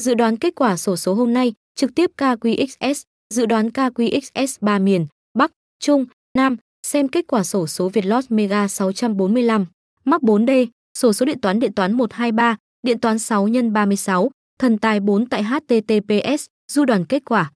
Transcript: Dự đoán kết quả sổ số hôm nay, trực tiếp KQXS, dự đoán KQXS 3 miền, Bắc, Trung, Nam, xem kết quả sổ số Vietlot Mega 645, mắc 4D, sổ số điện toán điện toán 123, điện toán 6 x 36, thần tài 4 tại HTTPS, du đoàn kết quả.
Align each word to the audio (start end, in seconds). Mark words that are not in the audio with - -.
Dự 0.00 0.14
đoán 0.14 0.36
kết 0.36 0.54
quả 0.54 0.76
sổ 0.76 0.96
số 0.96 1.14
hôm 1.14 1.32
nay, 1.32 1.54
trực 1.74 1.94
tiếp 1.94 2.10
KQXS, 2.16 3.02
dự 3.34 3.46
đoán 3.46 3.68
KQXS 3.68 4.56
3 4.60 4.78
miền, 4.78 5.06
Bắc, 5.38 5.52
Trung, 5.80 6.04
Nam, 6.36 6.56
xem 6.86 7.08
kết 7.08 7.24
quả 7.28 7.44
sổ 7.44 7.66
số 7.66 7.88
Vietlot 7.88 8.24
Mega 8.28 8.68
645, 8.68 9.66
mắc 10.04 10.20
4D, 10.22 10.66
sổ 10.98 11.12
số 11.12 11.26
điện 11.26 11.40
toán 11.40 11.60
điện 11.60 11.72
toán 11.72 11.92
123, 11.92 12.56
điện 12.82 12.98
toán 13.00 13.18
6 13.18 13.48
x 13.48 13.72
36, 13.72 14.30
thần 14.58 14.78
tài 14.78 15.00
4 15.00 15.26
tại 15.26 15.42
HTTPS, 15.42 16.46
du 16.72 16.84
đoàn 16.84 17.04
kết 17.04 17.22
quả. 17.24 17.50